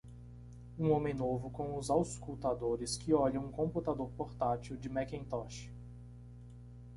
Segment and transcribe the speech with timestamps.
[0.79, 5.69] Um homem novo com os auscultadores que olham um computador portátil de Macintosh.